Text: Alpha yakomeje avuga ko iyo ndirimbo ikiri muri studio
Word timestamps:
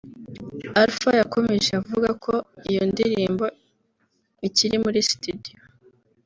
Alpha 0.81 1.09
yakomeje 1.19 1.69
avuga 1.79 2.09
ko 2.23 2.33
iyo 2.69 2.83
ndirimbo 2.91 3.45
ikiri 4.47 4.75
muri 4.83 4.99
studio 5.09 5.57